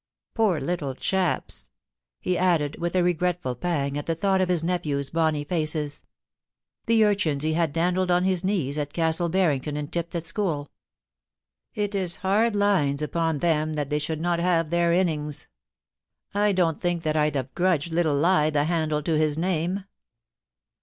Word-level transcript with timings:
Poor 0.33 0.59
little 0.59 0.95
chaps!' 0.95 1.69
he 2.19 2.35
added, 2.35 2.75
with 2.79 2.95
a 2.95 3.03
regretful 3.03 3.53
pang 3.53 3.99
at 3.99 4.07
the 4.07 4.15
thought 4.15 4.41
of 4.41 4.49
his 4.49 4.63
nephews' 4.63 5.11
bonnie 5.11 5.43
faces— 5.43 6.01
the 6.87 7.05
urchins 7.05 7.43
he 7.43 7.53
had 7.53 7.71
dandled 7.71 8.09
on 8.09 8.23
his 8.23 8.43
knees 8.43 8.79
at 8.79 8.93
Castle 8.93 9.29
Barrington 9.29 9.77
and 9.77 9.93
tipped 9.93 10.15
at 10.15 10.23
school 10.23 10.71
* 11.21 11.75
It 11.85 11.93
is 11.93 12.15
hard 12.25 12.55
lines 12.55 13.03
upon 13.03 13.37
them 13.37 13.75
that 13.75 13.89
they 13.89 13.99
should 13.99 14.19
not 14.21 14.39
have 14.39 14.71
their 14.71 14.91
innings. 14.91 15.47
I 16.33 16.51
don't 16.51 16.81
think 16.81 17.03
that 17.03 17.15
I'd 17.15 17.35
have 17.35 17.53
grudged 17.53 17.91
little 17.93 18.15
Li 18.19 18.49
the 18.49 18.63
handle 18.63 19.03
to 19.03 19.15
his 19.15 19.37
name. 19.37 19.83